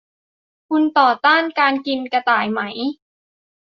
[0.69, 2.61] "คุณต่อต้านการกินกระต่ายไหม?"